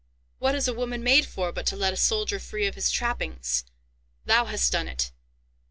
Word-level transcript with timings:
What 0.39 0.55
is 0.55 0.67
a 0.67 0.73
woman 0.73 1.03
made 1.03 1.27
for 1.27 1.51
but 1.51 1.67
to 1.67 1.75
let 1.75 1.93
a 1.93 1.95
soldier 1.95 2.39
free 2.39 2.65
of 2.65 2.73
his 2.73 2.89
trappings? 2.89 3.65
Thou 4.25 4.45
hast 4.45 4.71
done 4.71 4.87
it! 4.87 5.11